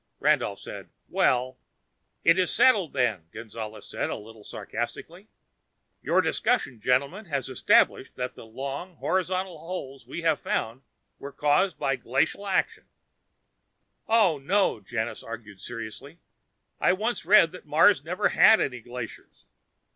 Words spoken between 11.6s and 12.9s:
by glacial action."